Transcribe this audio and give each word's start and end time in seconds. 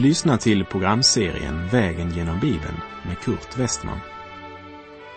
Du 0.00 0.06
lyssnar 0.06 0.36
till 0.36 0.64
programserien 0.64 1.68
Vägen 1.68 2.10
genom 2.10 2.40
Bibeln 2.40 2.80
med 3.06 3.18
Kurt 3.18 3.58
Westman. 3.58 4.00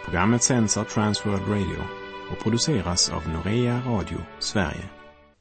Programmet 0.05 0.43
sänds 0.43 0.77
av 0.77 0.83
Transworld 0.83 1.47
Radio 1.47 1.83
och 2.32 2.43
produceras 2.43 3.09
av 3.09 3.29
Norea 3.29 3.82
Radio 3.86 4.18
Sverige. 4.39 4.89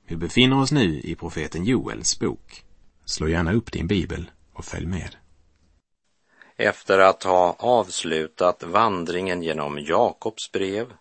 Vi 0.07 0.17
befinner 0.17 0.61
oss 0.61 0.73
nu 0.73 1.01
i 1.01 1.15
profeten 1.15 1.65
Joels 1.65 2.19
bok. 2.19 2.65
Slå 3.05 3.29
gärna 3.29 3.53
upp 3.53 3.73
din 3.73 3.87
bibel 3.87 4.31
och 4.53 4.65
följ 4.65 4.87
med. 4.87 5.17
Efter 6.57 6.99
att 6.99 7.23
ha 7.23 7.57
avslutat 7.59 8.63
vandringen 8.63 9.43
genom 9.43 9.79
Jakobs 9.79 10.53
brev 10.53 10.93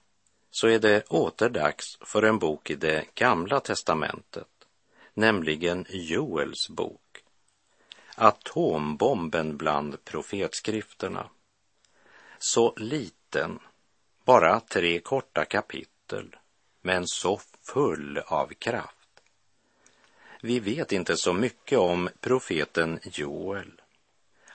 så 0.51 0.67
är 0.67 0.79
det 0.79 1.03
åter 1.09 1.49
dags 1.49 1.97
för 2.05 2.23
en 2.23 2.39
bok 2.39 2.69
i 2.69 2.75
det 2.75 3.05
gamla 3.15 3.59
testamentet, 3.59 4.47
nämligen 5.13 5.85
Joels 5.89 6.69
bok. 6.69 7.01
Atombomben 8.15 9.57
bland 9.57 10.05
profetskrifterna. 10.05 11.29
Så 12.39 12.73
liten, 12.77 13.59
bara 14.25 14.59
tre 14.59 14.99
korta 14.99 15.45
kapitel, 15.45 16.35
men 16.81 17.07
så 17.07 17.39
full 17.63 18.17
av 18.17 18.47
kraft. 18.47 19.21
Vi 20.41 20.59
vet 20.59 20.91
inte 20.91 21.17
så 21.17 21.33
mycket 21.33 21.79
om 21.79 22.09
profeten 22.19 22.99
Joel. 23.03 23.81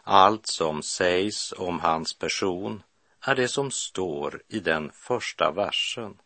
Allt 0.03 0.47
som 0.47 0.83
sägs 0.83 1.53
om 1.57 1.81
hans 1.81 2.19
person 2.19 2.83
är 3.21 3.35
det 3.35 3.49
som 3.49 3.71
står 3.71 4.43
i 4.49 4.61
den 4.61 4.91
första 4.93 5.53
versen. 5.53 6.19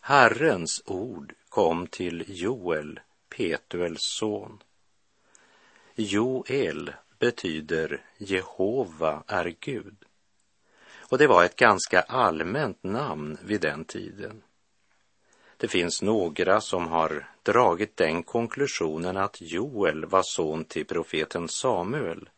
Herrens 0.00 0.82
ord 0.86 1.34
kom 1.48 1.86
till 1.86 2.24
Joel, 2.28 3.00
Petuels 3.36 4.02
son. 4.02 4.62
Joel 5.94 6.92
betyder 7.18 8.04
Jehova 8.18 9.22
är 9.26 9.54
Gud. 9.60 9.96
Och 10.98 11.18
det 11.18 11.26
var 11.26 11.44
ett 11.44 11.56
ganska 11.56 12.00
allmänt 12.00 12.82
namn 12.82 13.38
vid 13.44 13.60
den 13.60 13.84
tiden. 13.84 14.42
Det 15.56 15.68
finns 15.68 16.02
några 16.02 16.60
som 16.60 16.88
har 16.88 17.28
dragit 17.42 17.96
den 17.96 18.22
konklusionen 18.22 19.16
att 19.16 19.40
Joel 19.40 20.04
var 20.04 20.22
son 20.22 20.64
till 20.64 20.86
profeten 20.86 21.48
Samuel 21.48 22.28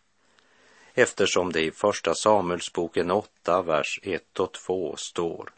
eftersom 0.94 1.52
det 1.52 1.60
i 1.60 1.70
Första 1.70 2.14
Samuelsboken 2.14 3.10
8, 3.10 3.62
vers 3.62 4.00
1 4.02 4.40
och 4.40 4.52
2 4.52 4.96
står. 4.96 5.50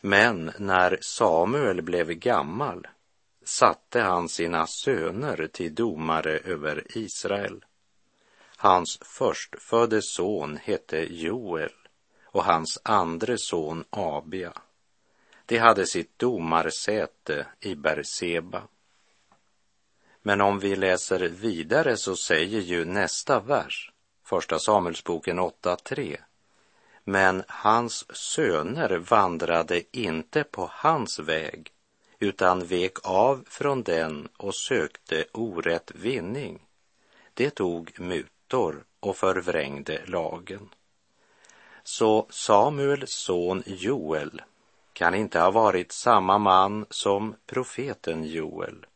Men 0.00 0.52
när 0.58 0.98
Samuel 1.00 1.82
blev 1.82 2.12
gammal 2.12 2.86
satte 3.46 4.00
han 4.00 4.28
sina 4.28 4.66
söner 4.66 5.46
till 5.52 5.74
domare 5.74 6.38
över 6.38 6.98
Israel. 6.98 7.64
Hans 8.56 8.98
förstfödde 9.02 10.02
son 10.02 10.56
hette 10.56 11.14
Joel 11.14 11.72
och 12.24 12.44
hans 12.44 12.78
andre 12.82 13.38
son 13.38 13.84
Abia. 13.90 14.52
De 15.46 15.58
hade 15.58 15.86
sitt 15.86 16.18
domarsäte 16.18 17.46
i 17.60 17.74
Berseba. 17.74 18.62
Men 20.22 20.40
om 20.40 20.58
vi 20.58 20.76
läser 20.76 21.20
vidare 21.20 21.96
så 21.96 22.16
säger 22.16 22.60
ju 22.60 22.84
nästa 22.84 23.40
vers 23.40 23.92
Första 24.24 24.58
Samuelsboken 24.58 25.40
8.3. 25.40 26.16
Men 27.04 27.42
hans 27.48 28.16
söner 28.16 28.98
vandrade 28.98 29.96
inte 29.96 30.44
på 30.44 30.70
hans 30.72 31.18
väg 31.18 31.72
utan 32.18 32.66
vek 32.66 32.96
av 33.02 33.44
från 33.48 33.82
den 33.82 34.28
och 34.36 34.54
sökte 34.54 35.24
orätt 35.32 35.90
vinning. 35.94 36.62
Det 37.34 37.50
tog 37.50 38.00
mutor 38.00 38.84
och 39.00 39.16
förvrängde 39.16 40.02
lagen. 40.06 40.68
Så 41.82 42.26
Samuels 42.30 43.12
son 43.12 43.62
Joel 43.66 44.42
kan 44.92 45.14
inte 45.14 45.40
ha 45.40 45.50
varit 45.50 45.92
samma 45.92 46.38
man 46.38 46.86
som 46.90 47.34
profeten 47.46 48.24
Joel. 48.24 48.86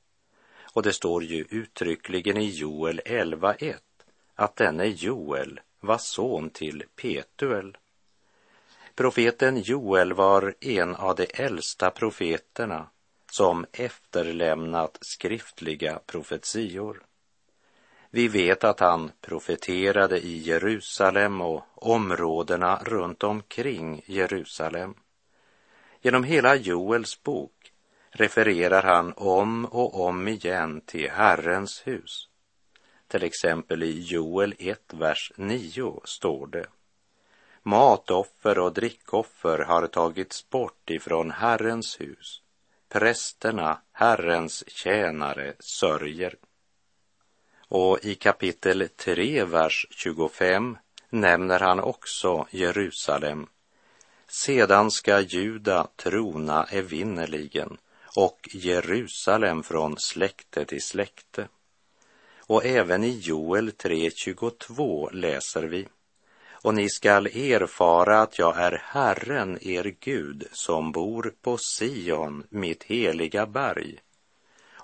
Och 0.73 0.83
det 0.83 0.93
står 0.93 1.25
ju 1.25 1.45
uttryckligen 1.51 2.37
i 2.37 2.49
Joel 2.49 3.01
11.1 3.05 3.75
att 4.35 4.57
denne 4.57 4.87
Joel 4.87 5.61
var 5.81 5.99
son 5.99 6.51
till 6.51 6.85
Petuel. 6.97 7.77
Profeten 8.95 9.61
Joel 9.63 10.13
var 10.13 10.55
en 10.61 10.95
av 10.95 11.17
de 11.17 11.27
äldsta 11.35 11.91
profeterna 11.91 12.87
som 13.31 13.67
efterlämnat 13.73 14.99
skriftliga 15.01 16.01
profetior. 16.07 17.03
Vi 18.11 18.29
vet 18.29 18.65
att 18.65 18.81
han 18.81 19.13
profeterade 19.21 20.19
i 20.19 20.39
Jerusalem 20.39 21.41
och 21.41 21.65
områdena 21.75 22.81
runt 22.85 23.23
omkring 23.23 24.03
Jerusalem. 24.07 24.95
Genom 26.01 26.25
hela 26.25 26.57
Joels 26.57 27.23
bok 27.23 27.73
refererar 28.11 28.83
han 28.83 29.13
om 29.17 29.65
och 29.65 30.01
om 30.01 30.29
igen 30.29 30.81
till 30.81 31.11
Herrens 31.11 31.87
hus. 31.87 32.29
Till 33.09 33.23
exempel 33.23 33.83
i 33.83 34.01
Joel 34.01 34.55
1, 34.59 34.81
vers 34.93 35.33
9 35.37 36.01
står 36.05 36.47
det. 36.47 36.67
Matoffer 37.63 38.59
och 38.59 38.73
drickoffer 38.73 39.59
har 39.59 39.87
tagits 39.87 40.51
bort 40.51 40.91
ifrån 40.91 41.31
Herrens 41.31 42.01
hus. 42.01 42.43
Prästerna, 42.93 43.81
Herrens 43.93 44.65
tjänare, 44.67 45.55
sörjer. 45.59 46.35
Och 47.69 48.05
i 48.05 48.15
kapitel 48.15 48.89
3, 48.97 49.45
vers 49.45 49.87
25 49.91 50.79
nämner 51.11 51.61
han 51.61 51.81
också 51.81 52.47
Jerusalem. 52.51 53.47
Sedan 54.27 54.91
ska 54.91 55.21
Juda 55.21 55.89
trona 55.97 56.65
evinnerligen 56.65 57.77
och 58.17 58.49
Jerusalem 58.53 59.63
från 59.63 59.99
släkte 59.99 60.65
till 60.65 60.83
släkte. 60.83 61.49
Och 62.39 62.65
även 62.65 63.05
i 63.05 63.19
Joel 63.19 63.71
3.22 63.71 65.13
läser 65.13 65.63
vi. 65.63 65.89
Och 66.63 66.75
ni 66.75 66.89
skall 66.89 67.27
erfara 67.27 68.21
att 68.21 68.39
jag 68.39 68.59
är 68.59 68.83
Herren, 68.85 69.59
er 69.61 69.95
Gud, 70.01 70.49
som 70.53 70.93
bor 70.93 71.35
på 71.43 71.59
Sion, 71.59 72.47
mitt 72.51 72.83
heliga 72.83 73.47
berg. 73.47 73.99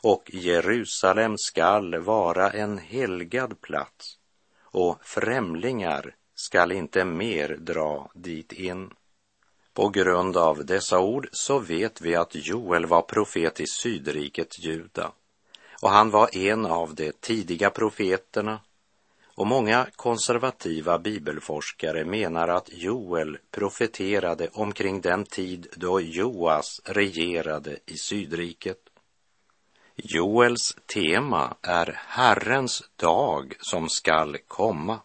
Och 0.03 0.31
Jerusalem 0.33 1.35
skall 1.39 1.99
vara 1.99 2.51
en 2.51 2.79
helgad 2.79 3.61
plats, 3.61 4.19
och 4.63 4.99
främlingar 5.03 6.15
skall 6.35 6.73
inte 6.73 7.05
mer 7.05 7.57
dra 7.61 8.11
dit 8.15 8.53
in. 8.53 8.91
På 9.75 9.89
grund 9.89 10.37
av 10.37 10.67
dessa 10.67 10.99
ord 10.99 11.29
så 11.33 11.59
vet 11.59 12.01
vi 12.01 12.15
att 12.15 12.35
Joel 12.35 12.87
var 12.87 13.03
profet 13.03 13.61
i 13.61 13.67
sydriket 13.67 14.59
Juda 14.59 15.13
och 15.83 15.91
han 15.91 16.11
var 16.11 16.37
en 16.37 16.67
av 16.67 16.95
de 16.95 17.13
tidiga 17.13 17.71
profeterna 17.71 18.61
och 19.37 19.47
många 19.47 19.87
konservativa 19.97 20.99
bibelforskare 20.99 22.05
menar 22.05 22.49
att 22.49 22.69
Joel 22.73 23.39
profeterade 23.51 24.49
omkring 24.53 25.01
den 25.01 25.25
tid 25.25 25.67
då 25.77 26.01
Joas 26.01 26.81
regerade 26.85 27.79
i 27.87 27.97
Sydriket. 27.97 28.79
Joels 29.97 30.77
tema 30.87 31.57
är 31.63 32.01
Herrens 32.07 32.83
dag 32.97 33.55
som 33.59 33.89
skall 33.89 34.37
komma. 34.49 34.99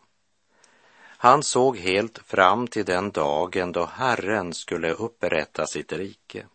Han 1.17 1.43
såg 1.43 1.77
helt 1.77 2.17
fram 2.17 2.67
till 2.67 2.85
den 2.85 3.11
dagen 3.11 3.71
då 3.71 3.85
Herren 3.85 4.53
skulle 4.53 4.91
upprätta 4.91 5.65
sitt 5.67 5.93
rike. 5.93 6.45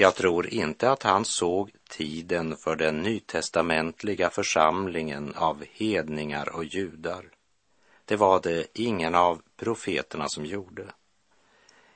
Jag 0.00 0.14
tror 0.14 0.46
inte 0.46 0.90
att 0.90 1.02
han 1.02 1.24
såg 1.24 1.70
tiden 1.90 2.56
för 2.56 2.76
den 2.76 3.02
nytestamentliga 3.02 4.30
församlingen 4.30 5.34
av 5.36 5.64
hedningar 5.72 6.56
och 6.56 6.64
judar. 6.64 7.24
Det 8.04 8.16
var 8.16 8.40
det 8.40 8.66
ingen 8.72 9.14
av 9.14 9.42
profeterna 9.56 10.28
som 10.28 10.46
gjorde. 10.46 10.84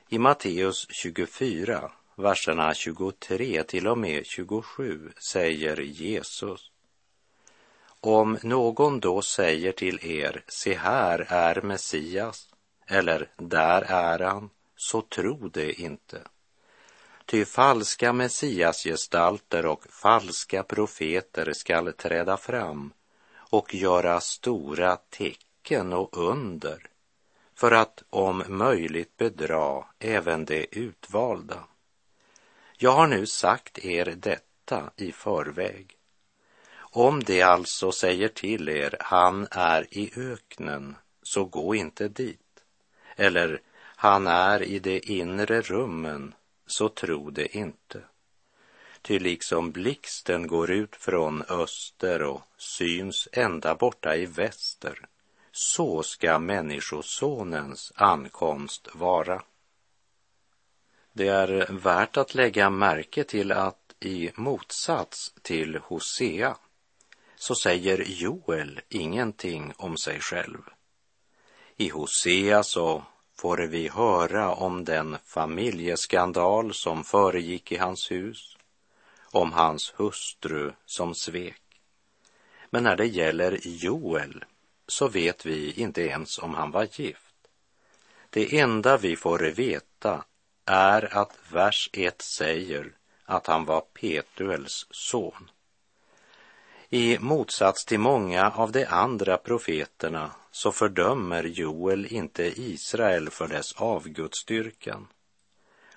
I 0.09 0.17
Matteus 0.17 0.87
24, 0.89 1.91
verserna 2.15 2.73
23 2.73 3.63
till 3.63 3.87
och 3.87 3.97
med 3.97 4.25
27 4.25 5.11
säger 5.31 5.81
Jesus 5.81 6.71
om 7.99 8.37
någon 8.43 8.99
då 8.99 9.21
säger 9.21 9.71
till 9.71 9.99
er, 10.05 10.43
se 10.47 10.73
här 10.73 11.25
är 11.29 11.61
Messias, 11.61 12.49
eller 12.87 13.29
där 13.37 13.81
är 13.81 14.19
han, 14.19 14.49
så 14.75 15.01
tro 15.01 15.47
det 15.47 15.81
inte. 15.81 16.21
Ty 17.25 17.45
falska 17.45 18.13
messiasgestalter 18.13 19.65
och 19.65 19.85
falska 19.89 20.63
profeter 20.63 21.53
skall 21.53 21.93
träda 21.93 22.37
fram 22.37 22.93
och 23.35 23.75
göra 23.75 24.19
stora 24.19 24.95
tecken 24.95 25.93
och 25.93 26.17
under 26.17 26.89
för 27.55 27.71
att 27.71 28.03
om 28.09 28.43
möjligt 28.47 29.17
bedra 29.17 29.85
även 29.99 30.45
de 30.45 30.67
utvalda. 30.71 31.63
Jag 32.77 32.91
har 32.91 33.07
nu 33.07 33.25
sagt 33.25 33.79
er 33.79 34.05
detta 34.05 34.91
i 34.95 35.11
förväg 35.11 35.97
Om 36.75 37.23
det 37.23 37.41
alltså 37.41 37.91
säger 37.91 38.27
till 38.27 38.69
er, 38.69 38.97
han 38.99 39.47
är 39.51 39.97
i 39.97 40.11
öknen, 40.15 40.95
så 41.23 41.45
gå 41.45 41.75
inte 41.75 42.07
dit. 42.07 42.63
Eller, 43.15 43.61
han 43.95 44.27
är 44.27 44.63
i 44.63 44.79
de 44.79 44.99
inre 44.99 45.61
rummen, 45.61 46.33
så 46.65 46.89
tro 46.89 47.29
det 47.29 47.55
inte. 47.57 48.01
Ty 49.01 49.19
liksom 49.19 49.71
blixten 49.71 50.47
går 50.47 50.71
ut 50.71 50.95
från 50.95 51.41
öster 51.41 52.21
och 52.21 52.41
syns 52.57 53.27
ända 53.31 53.75
borta 53.75 54.15
i 54.15 54.25
väster, 54.25 54.99
så 55.51 56.03
ska 56.03 56.39
Människosonens 56.39 57.93
ankomst 57.95 58.87
vara. 58.93 59.43
Det 61.13 61.27
är 61.27 61.67
värt 61.71 62.17
att 62.17 62.35
lägga 62.35 62.69
märke 62.69 63.23
till 63.23 63.51
att 63.51 63.95
i 63.99 64.31
motsats 64.35 65.33
till 65.41 65.75
Hosea 65.77 66.57
så 67.35 67.55
säger 67.55 68.03
Joel 68.07 68.81
ingenting 68.89 69.73
om 69.77 69.97
sig 69.97 70.19
själv. 70.19 70.59
I 71.77 71.89
Hosea 71.89 72.63
så 72.63 73.03
får 73.39 73.57
vi 73.57 73.87
höra 73.87 74.53
om 74.53 74.83
den 74.83 75.17
familjeskandal 75.25 76.73
som 76.73 77.03
föregick 77.03 77.71
i 77.71 77.77
hans 77.77 78.11
hus, 78.11 78.57
om 79.31 79.51
hans 79.51 79.93
hustru 79.97 80.71
som 80.85 81.15
svek. 81.15 81.61
Men 82.69 82.83
när 82.83 82.95
det 82.95 83.05
gäller 83.05 83.59
Joel 83.63 84.45
så 84.87 85.07
vet 85.07 85.45
vi 85.45 85.71
inte 85.71 86.01
ens 86.01 86.39
om 86.39 86.53
han 86.53 86.71
var 86.71 86.87
gift. 86.91 87.33
Det 88.29 88.59
enda 88.59 88.97
vi 88.97 89.15
får 89.15 89.39
veta 89.39 90.23
är 90.65 91.17
att 91.17 91.37
vers 91.51 91.89
1 91.93 92.21
säger 92.21 92.91
att 93.25 93.47
han 93.47 93.65
var 93.65 93.81
Petuels 93.81 94.87
son. 94.91 95.49
I 96.89 97.17
motsats 97.19 97.85
till 97.85 97.99
många 97.99 98.51
av 98.51 98.71
de 98.71 98.85
andra 98.85 99.37
profeterna 99.37 100.31
så 100.55 100.71
fördömer 100.71 101.43
Joel 101.43 102.05
inte 102.05 102.43
Israel 102.61 103.29
för 103.29 103.47
dess 103.47 103.73
avgudsdyrkan. 103.73 105.07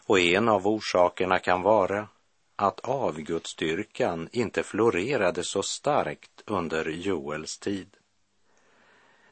Och 0.06 0.20
en 0.20 0.48
av 0.48 0.66
orsakerna 0.66 1.38
kan 1.38 1.62
vara 1.62 2.08
att 2.56 2.80
avgudsdyrkan 2.80 4.28
inte 4.32 4.62
florerade 4.62 5.44
så 5.44 5.62
starkt 5.62 6.42
under 6.46 6.84
Joels 6.84 7.58
tid. 7.58 7.96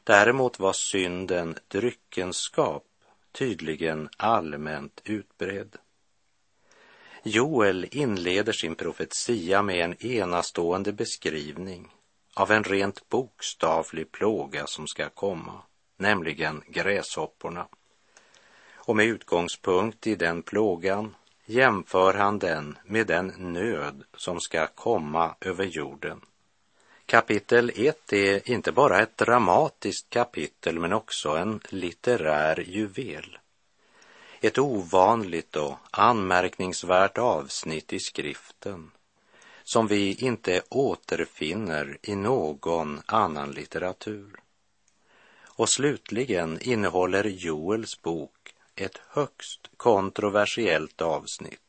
Däremot 0.03 0.59
var 0.59 0.73
synden 0.73 1.55
dryckenskap 1.67 2.85
tydligen 3.31 4.09
allmänt 4.17 5.01
utbredd. 5.05 5.77
Joel 7.23 7.87
inleder 7.91 8.53
sin 8.53 8.75
profetia 8.75 9.61
med 9.61 9.83
en 9.83 10.05
enastående 10.05 10.93
beskrivning 10.93 11.91
av 12.35 12.51
en 12.51 12.63
rent 12.63 13.09
bokstavlig 13.09 14.11
plåga 14.11 14.67
som 14.67 14.87
ska 14.87 15.09
komma, 15.09 15.61
nämligen 15.97 16.63
gräshopporna. 16.67 17.67
Och 18.75 18.95
med 18.95 19.05
utgångspunkt 19.05 20.07
i 20.07 20.15
den 20.15 20.41
plågan 20.41 21.15
jämför 21.45 22.13
han 22.13 22.39
den 22.39 22.77
med 22.85 23.07
den 23.07 23.27
nöd 23.37 24.03
som 24.17 24.39
ska 24.39 24.67
komma 24.67 25.35
över 25.41 25.65
jorden. 25.65 26.21
Kapitel 27.05 27.71
1 27.75 28.13
är 28.13 28.49
inte 28.49 28.71
bara 28.71 29.01
ett 29.01 29.17
dramatiskt 29.17 30.09
kapitel 30.09 30.79
men 30.79 30.93
också 30.93 31.29
en 31.29 31.59
litterär 31.69 32.59
juvel. 32.59 33.37
Ett 34.41 34.57
ovanligt 34.57 35.55
och 35.55 35.77
anmärkningsvärt 35.91 37.17
avsnitt 37.17 37.93
i 37.93 37.99
skriften 37.99 38.91
som 39.65 39.87
vi 39.87 40.13
inte 40.13 40.61
återfinner 40.69 41.97
i 42.01 42.15
någon 42.15 43.01
annan 43.05 43.51
litteratur. 43.51 44.35
Och 45.45 45.69
slutligen 45.69 46.59
innehåller 46.61 47.23
Joels 47.23 48.01
bok 48.01 48.55
ett 48.75 49.01
högst 49.07 49.69
kontroversiellt 49.77 51.01
avsnitt 51.01 51.59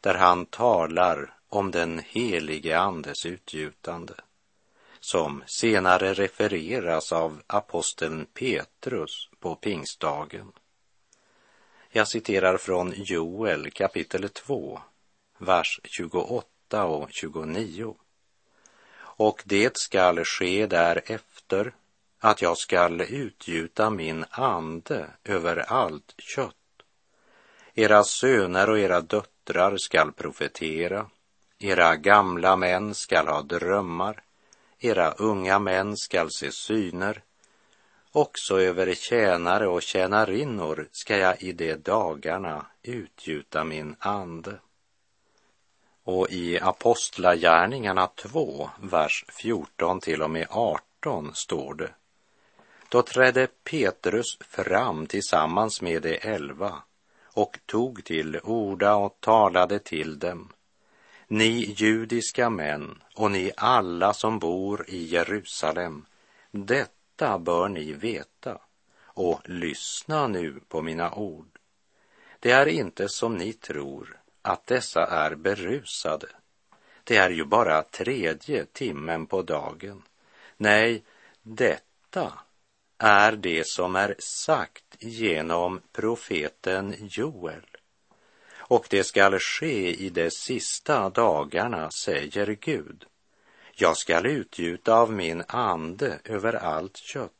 där 0.00 0.14
han 0.14 0.46
talar 0.46 1.34
om 1.48 1.70
den 1.70 1.98
helige 1.98 2.78
Andes 2.78 3.26
utgjutande 3.26 4.14
som 5.00 5.42
senare 5.46 6.14
refereras 6.14 7.12
av 7.12 7.42
aposteln 7.46 8.26
Petrus 8.34 9.28
på 9.40 9.54
pingstdagen. 9.54 10.52
Jag 11.90 12.08
citerar 12.08 12.56
från 12.58 12.92
Joel 12.96 13.70
kapitel 13.70 14.28
2, 14.28 14.80
vers 15.38 15.80
28 16.72 16.84
och 16.84 17.08
29. 17.10 17.94
Och 19.00 19.42
det 19.46 19.76
skall 19.76 20.24
ske 20.24 20.66
därefter 20.66 21.74
att 22.20 22.42
jag 22.42 22.58
skall 22.58 23.00
utgjuta 23.00 23.90
min 23.90 24.24
ande 24.30 25.06
över 25.24 25.72
allt 25.72 26.14
kött. 26.18 26.54
Era 27.74 28.04
söner 28.04 28.70
och 28.70 28.78
era 28.78 29.00
döttrar 29.00 29.76
skall 29.76 30.12
profetera, 30.12 31.06
era 31.58 31.96
gamla 31.96 32.56
män 32.56 32.94
skall 32.94 33.26
ha 33.28 33.42
drömmar, 33.42 34.22
era 34.78 35.12
unga 35.12 35.58
män 35.58 35.96
skall 35.96 36.30
se 36.30 36.52
syner, 36.52 37.22
också 38.12 38.60
över 38.60 38.94
tjänare 38.94 39.68
och 39.68 39.82
tjänarinnor 39.82 40.88
ska 40.92 41.16
jag 41.16 41.42
i 41.42 41.52
de 41.52 41.76
dagarna 41.76 42.66
utgjuta 42.82 43.64
min 43.64 43.96
ande. 43.98 44.58
Och 46.04 46.30
i 46.30 46.60
Apostlagärningarna 46.60 48.06
2, 48.06 48.70
vers 48.80 49.24
14 49.28 50.00
till 50.00 50.22
och 50.22 50.30
med 50.30 50.46
18 50.50 51.34
står 51.34 51.74
det. 51.74 51.90
Då 52.88 53.02
trädde 53.02 53.46
Petrus 53.46 54.38
fram 54.40 55.06
tillsammans 55.06 55.82
med 55.82 56.02
de 56.02 56.18
elva 56.28 56.82
och 57.24 57.58
tog 57.66 58.04
till 58.04 58.40
orda 58.42 58.94
och 58.94 59.16
talade 59.20 59.78
till 59.78 60.18
dem 60.18 60.52
ni 61.32 61.74
judiska 61.76 62.50
män 62.50 63.02
och 63.14 63.30
ni 63.30 63.52
alla 63.56 64.14
som 64.14 64.38
bor 64.38 64.84
i 64.88 65.04
Jerusalem, 65.04 66.06
detta 66.50 67.38
bör 67.38 67.68
ni 67.68 67.92
veta 67.92 68.58
och 69.04 69.40
lyssna 69.44 70.26
nu 70.26 70.60
på 70.68 70.82
mina 70.82 71.14
ord. 71.14 71.58
Det 72.40 72.50
är 72.50 72.66
inte 72.66 73.08
som 73.08 73.34
ni 73.34 73.52
tror 73.52 74.21
att 74.42 74.66
dessa 74.66 75.06
är 75.06 75.34
berusade. 75.34 76.26
Det 77.04 77.16
är 77.16 77.30
ju 77.30 77.44
bara 77.44 77.82
tredje 77.82 78.64
timmen 78.64 79.26
på 79.26 79.42
dagen. 79.42 80.02
Nej, 80.56 81.04
detta 81.42 82.32
är 82.98 83.32
det 83.32 83.66
som 83.66 83.96
är 83.96 84.14
sagt 84.18 84.96
genom 84.98 85.80
profeten 85.92 86.94
Joel 86.98 87.66
och 88.72 88.86
det 88.90 89.04
skall 89.04 89.38
ske 89.38 89.94
i 89.94 90.10
de 90.10 90.30
sista 90.30 91.10
dagarna, 91.10 91.90
säger 92.04 92.46
Gud. 92.46 93.04
Jag 93.74 93.96
skall 93.96 94.26
utgjuta 94.26 94.94
av 94.94 95.12
min 95.12 95.42
ande 95.48 96.18
över 96.24 96.52
allt 96.52 96.96
kött. 96.96 97.30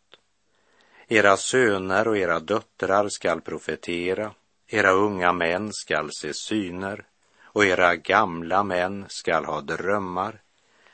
Era 1.08 1.36
söner 1.36 2.08
och 2.08 2.18
era 2.18 2.40
döttrar 2.40 3.08
skall 3.08 3.40
profetera, 3.40 4.34
era 4.74 4.90
unga 4.90 5.32
män 5.32 5.72
skall 5.72 6.10
se 6.12 6.34
syner 6.34 7.04
och 7.42 7.64
era 7.64 7.96
gamla 7.96 8.62
män 8.62 9.04
skall 9.08 9.44
ha 9.44 9.60
drömmar. 9.60 10.40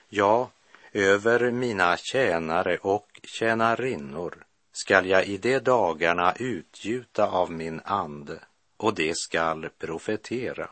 Ja, 0.09 0.51
över 0.93 1.51
mina 1.51 1.97
tjänare 1.97 2.79
och 2.79 3.21
tjänarinnor 3.23 4.45
skall 4.73 5.07
jag 5.07 5.27
i 5.27 5.37
de 5.37 5.59
dagarna 5.59 6.35
utgjuta 6.39 7.29
av 7.29 7.53
min 7.53 7.81
ande 7.85 8.41
och 8.77 8.95
det 8.95 9.17
skall 9.17 9.69
profetera. 9.79 10.71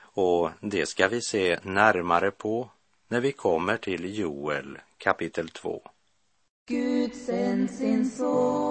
Och 0.00 0.50
det 0.60 0.86
ska 0.86 1.08
vi 1.08 1.22
se 1.22 1.58
närmare 1.62 2.30
på 2.30 2.70
när 3.08 3.20
vi 3.20 3.32
kommer 3.32 3.76
till 3.76 4.18
Joel 4.18 4.78
kapitel 4.98 5.48
2. 5.48 5.82
Gud 6.68 7.14
sänd 7.14 7.70
sin 7.70 8.10
son, 8.10 8.69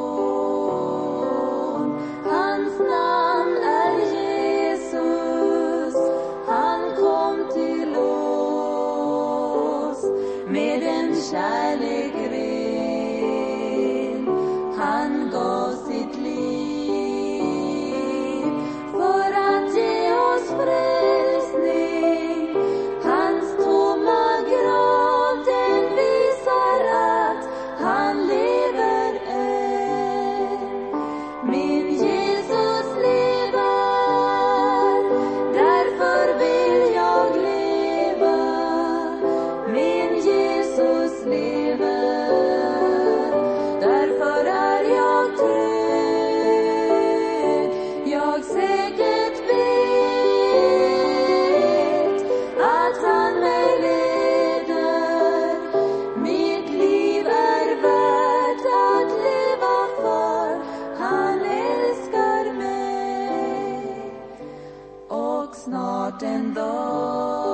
and 66.24 66.56
those. 66.56 67.49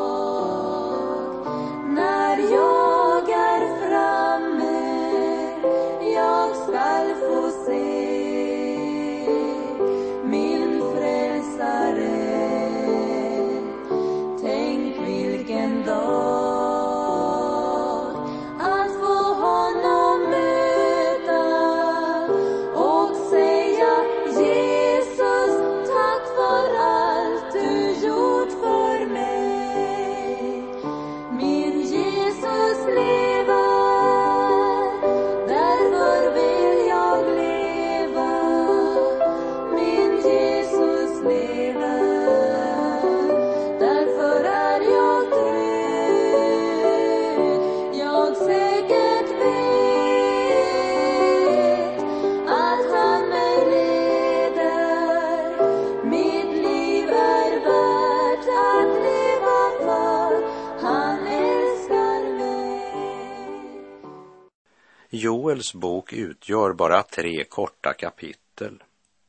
Joels 65.55 65.73
bok 65.73 66.13
utgör 66.13 66.73
bara 66.73 67.03
tre 67.03 67.43
korta 67.43 67.93
kapitel, 67.93 68.83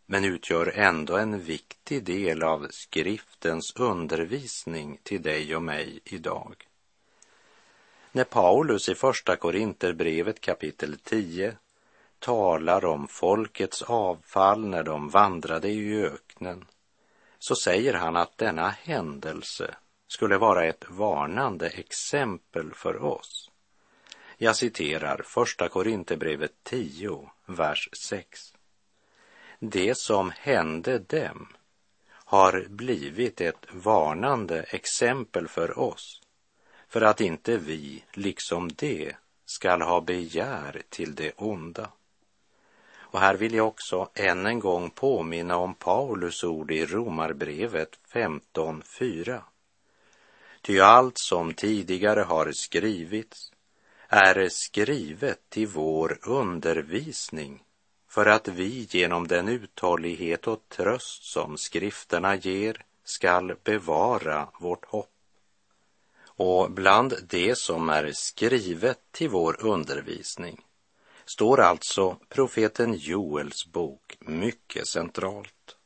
men 0.07 0.25
utgör 0.25 0.73
ändå 0.75 1.17
en 1.17 1.41
viktig 1.41 2.05
del 2.05 2.43
av 2.43 2.67
skriftens 2.71 3.73
undervisning 3.77 4.99
till 5.03 5.23
dig 5.23 5.57
och 5.57 5.63
mig 5.63 6.01
idag. 6.05 6.55
När 8.13 8.25
Paulus 8.25 8.89
i 8.89 8.95
Första 8.95 9.37
Korinterbrevet 9.37 10.41
kapitel 10.41 10.99
10 10.99 11.57
talar 12.19 12.85
om 12.85 13.09
folkets 13.09 13.83
avfall 13.83 14.67
när 14.67 14.83
de 14.83 15.09
vandrade 15.09 15.69
i 15.69 16.05
öknen, 16.05 16.65
så 17.39 17.55
säger 17.57 17.95
han 17.95 18.17
att 18.17 18.39
denna 18.39 18.69
händelse 18.69 19.75
skulle 20.09 20.39
vara 20.39 20.65
ett 20.65 20.85
varnande 20.89 21.69
exempel 21.69 22.75
för 22.75 23.03
oss. 23.03 23.46
Jag 24.39 24.57
citerar 24.57 25.23
Första 25.25 25.69
Korinthierbrevet 25.69 26.53
10, 26.63 27.31
vers 27.47 27.89
6. 27.93 28.55
Det 29.59 29.99
som 29.99 30.33
hände 30.37 30.99
dem 30.99 31.49
har 32.09 32.67
blivit 32.69 33.41
ett 33.41 33.67
varnande 33.71 34.63
exempel 34.63 35.49
för 35.49 35.79
oss, 35.79 36.23
för 36.89 37.01
att 37.01 37.21
inte 37.21 37.57
vi, 37.57 38.05
liksom 38.13 38.69
det, 38.77 39.17
skall 39.47 39.83
ha 39.83 40.01
begär 40.01 40.83
till 40.89 41.15
det 41.15 41.33
onda. 41.37 41.91
Och 42.95 43.21
här 43.21 43.35
vill 43.35 43.55
jag 43.55 43.67
också 43.67 44.09
än 44.15 44.47
en 44.47 44.61
gång 44.61 44.91
påminna 44.91 45.57
om 45.57 45.75
Paulus 45.75 46.45
ord 46.45 46.71
i 46.71 46.87
Romarbrevet 46.87 47.99
15.4. 48.13 49.41
Ty 50.63 50.81
allt 50.81 51.19
som 51.19 51.55
tidigare 51.55 52.21
har 52.21 52.53
skrivits 52.53 53.53
är 54.09 54.49
skrivet 54.49 55.41
till 55.49 55.67
vår 55.67 56.19
undervisning 56.23 57.63
för 58.09 58.27
att 58.27 58.49
vi 58.49 58.89
genom 58.91 59.29
den 59.29 59.49
uthållighet 59.49 60.47
och 60.47 60.69
tröst 60.69 61.25
som 61.25 61.59
skrifterna 61.59 62.37
ger 62.37 62.85
skall 63.05 63.55
bevara 63.65 64.49
vårt 64.61 64.85
hopp. 64.85 65.11
Och 66.27 66.71
bland 66.71 67.15
det 67.29 67.59
som 67.59 67.91
är 67.91 68.13
skrivet 68.15 68.99
till 69.11 69.29
vår 69.29 69.57
undervisning 69.65 70.65
står 71.25 71.61
alltså 71.61 72.17
profeten 72.29 72.95
Joels 72.95 73.67
bok 73.67 74.17
mycket 74.21 74.89
centralt. 74.89 75.77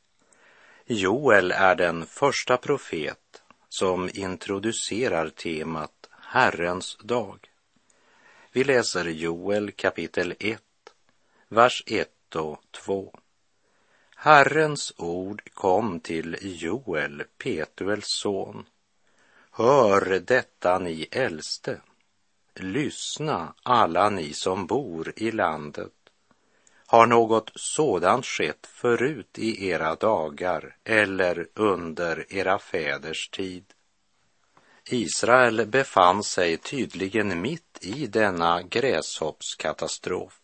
Joel 0.85 1.51
är 1.51 1.75
den 1.75 2.05
första 2.05 2.57
profet 2.57 3.41
som 3.69 4.09
introducerar 4.13 5.29
temat 5.29 6.09
Herrens 6.19 6.97
dag. 7.03 7.50
Vi 8.53 8.63
läser 8.63 9.05
Joel 9.05 9.71
kapitel 9.71 10.33
1, 10.39 10.61
vers 11.47 11.83
1 11.87 12.35
och 12.35 12.63
2. 12.71 13.13
Herrens 14.15 14.93
ord 14.97 15.41
kom 15.53 15.99
till 15.99 16.37
Joel, 16.41 17.23
Petuels 17.37 18.05
son. 18.07 18.65
Hör 19.51 20.19
detta 20.19 20.79
ni 20.79 21.07
äldste. 21.11 21.81
Lyssna 22.55 23.53
alla 23.63 24.09
ni 24.09 24.33
som 24.33 24.67
bor 24.67 25.13
i 25.15 25.31
landet. 25.31 25.93
Har 26.85 27.07
något 27.07 27.51
sådant 27.55 28.25
skett 28.25 28.67
förut 28.67 29.39
i 29.39 29.67
era 29.67 29.95
dagar 29.95 30.75
eller 30.83 31.47
under 31.53 32.33
era 32.33 32.59
fäders 32.59 33.29
tid? 33.29 33.65
Israel 34.93 35.65
befann 35.65 36.23
sig 36.23 36.57
tydligen 36.57 37.41
mitt 37.41 37.77
i 37.81 38.07
denna 38.07 38.61
gräshoppskatastrof. 38.61 40.39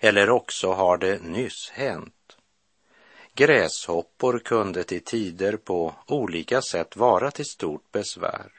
Eller 0.00 0.30
också 0.30 0.72
har 0.72 0.98
det 0.98 1.22
nyss 1.22 1.70
hänt. 1.70 2.36
Gräshoppor 3.34 4.38
kunde 4.38 4.84
till 4.84 5.04
tider 5.04 5.56
på 5.56 5.94
olika 6.06 6.62
sätt 6.62 6.96
vara 6.96 7.30
till 7.30 7.44
stort 7.44 7.92
besvär. 7.92 8.52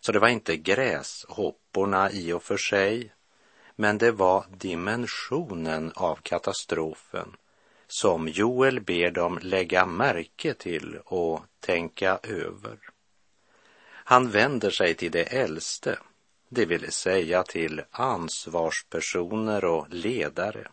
Så 0.00 0.12
det 0.12 0.18
var 0.18 0.28
inte 0.28 0.56
gräshopporna 0.56 2.10
i 2.10 2.32
och 2.32 2.42
för 2.42 2.56
sig, 2.56 3.12
men 3.76 3.98
det 3.98 4.12
var 4.12 4.44
dimensionen 4.56 5.92
av 5.94 6.16
katastrofen 6.22 7.36
som 7.86 8.28
Joel 8.28 8.80
ber 8.80 9.10
dem 9.10 9.38
lägga 9.42 9.86
märke 9.86 10.54
till 10.54 10.98
och 11.04 11.40
tänka 11.60 12.18
över. 12.22 12.78
Han 14.08 14.30
vänder 14.30 14.70
sig 14.70 14.94
till 14.94 15.10
de 15.10 15.22
äldste, 15.24 15.98
det 16.48 16.66
vill 16.66 16.92
säga 16.92 17.42
till 17.42 17.82
ansvarspersoner 17.90 19.64
och 19.64 19.86
ledare. 19.90 20.68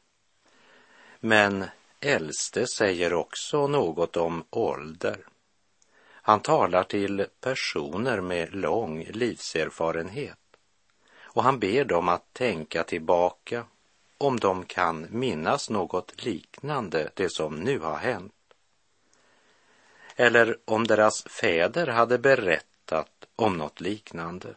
Men 1.20 1.66
äldste 2.00 2.68
säger 2.68 3.14
också 3.14 3.68
något 3.68 4.18
om 4.18 4.44
ålder. 4.50 5.18
Han 6.12 6.40
talar 6.40 6.84
till 6.84 7.26
personer 7.42 8.22
med 8.22 8.56
lång 8.56 9.04
livserfarenhet 9.04 10.40
och 11.22 11.44
han 11.44 11.60
ber 11.60 11.86
dem 11.86 12.10
att 12.10 12.34
tänka 12.34 12.84
tillbaka 12.84 13.66
om 14.18 14.40
de 14.40 14.66
kan 14.66 15.08
minnas 15.10 15.70
något 15.70 16.24
liknande 16.26 17.10
det 17.14 17.30
som 17.30 17.60
nu 17.60 17.80
har 17.80 17.98
hänt. 17.98 18.34
Eller 20.16 20.58
om 20.66 20.88
deras 20.88 21.24
fäder 21.24 21.88
hade 21.88 22.18
berättat 22.18 22.68
om 23.36 23.58
något 23.58 23.82
liknande. 23.82 24.56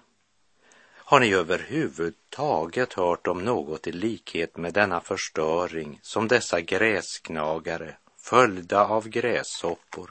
Har 1.09 1.21
ni 1.21 1.35
överhuvudtaget 1.35 2.93
hört 2.93 3.27
om 3.27 3.45
något 3.45 3.87
i 3.87 3.93
likhet 3.93 4.57
med 4.57 4.75
denna 4.75 5.01
förstöring 5.01 5.99
som 6.03 6.29
dessa 6.29 6.61
gräsknagare 6.61 7.97
följda 8.19 8.87
av 8.87 9.09
gräshoppor 9.09 10.11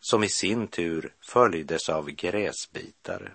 som 0.00 0.24
i 0.24 0.28
sin 0.28 0.68
tur 0.68 1.14
följdes 1.20 1.88
av 1.88 2.10
gräsbitare? 2.10 3.32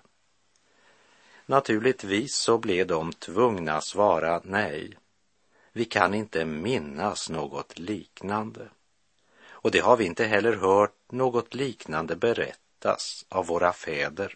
Naturligtvis 1.46 2.34
så 2.34 2.58
blev 2.58 2.86
de 2.86 3.12
tvungna 3.12 3.80
svara 3.80 4.40
nej. 4.44 4.98
Vi 5.72 5.84
kan 5.84 6.14
inte 6.14 6.44
minnas 6.44 7.30
något 7.30 7.78
liknande. 7.78 8.68
Och 9.48 9.70
det 9.70 9.78
har 9.80 9.96
vi 9.96 10.04
inte 10.04 10.24
heller 10.24 10.52
hört 10.52 11.12
något 11.12 11.54
liknande 11.54 12.16
berättas 12.80 13.24
av 13.28 13.46
våra 13.46 13.72
fäder. 13.72 14.34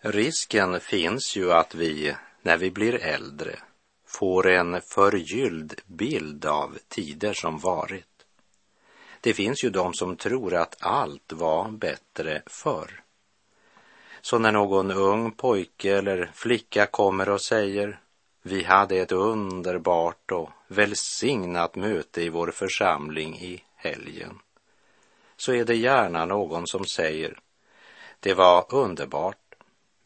Risken 0.00 0.80
finns 0.80 1.36
ju 1.36 1.52
att 1.52 1.74
vi, 1.74 2.14
när 2.42 2.56
vi 2.56 2.70
blir 2.70 2.94
äldre, 2.94 3.58
får 4.06 4.46
en 4.50 4.80
förgylld 4.80 5.80
bild 5.86 6.46
av 6.46 6.78
tider 6.88 7.32
som 7.32 7.58
varit. 7.58 8.26
Det 9.20 9.34
finns 9.34 9.64
ju 9.64 9.70
de 9.70 9.94
som 9.94 10.16
tror 10.16 10.54
att 10.54 10.76
allt 10.80 11.32
var 11.32 11.70
bättre 11.70 12.42
förr. 12.46 13.02
Så 14.20 14.38
när 14.38 14.52
någon 14.52 14.90
ung 14.90 15.32
pojke 15.32 15.98
eller 15.98 16.30
flicka 16.34 16.86
kommer 16.86 17.28
och 17.28 17.40
säger 17.40 18.00
vi 18.42 18.64
hade 18.64 18.96
ett 18.96 19.12
underbart 19.12 20.30
och 20.30 20.50
välsignat 20.68 21.76
möte 21.76 22.22
i 22.22 22.28
vår 22.28 22.50
församling 22.50 23.34
i 23.34 23.64
helgen, 23.76 24.38
så 25.36 25.52
är 25.52 25.64
det 25.64 25.76
gärna 25.76 26.24
någon 26.24 26.66
som 26.66 26.84
säger 26.84 27.38
det 28.20 28.34
var 28.34 28.74
underbart 28.74 29.36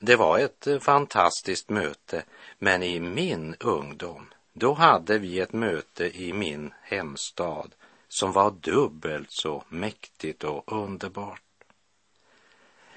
det 0.00 0.16
var 0.16 0.38
ett 0.38 0.66
eh, 0.66 0.78
fantastiskt 0.78 1.68
möte, 1.68 2.24
men 2.58 2.82
i 2.82 3.00
min 3.00 3.56
ungdom, 3.60 4.26
då 4.52 4.72
hade 4.72 5.18
vi 5.18 5.40
ett 5.40 5.52
möte 5.52 6.22
i 6.22 6.32
min 6.32 6.74
hemstad 6.82 7.74
som 8.08 8.32
var 8.32 8.50
dubbelt 8.50 9.28
så 9.30 9.64
mäktigt 9.68 10.44
och 10.44 10.72
underbart. 10.72 11.42